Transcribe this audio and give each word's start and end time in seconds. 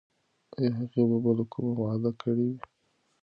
ایا 0.57 0.69
هغې 0.77 1.01
به 1.09 1.17
بله 1.25 1.43
کومه 1.51 1.73
وعده 1.81 2.11
کړې 2.21 2.45
وي؟ 2.49 2.57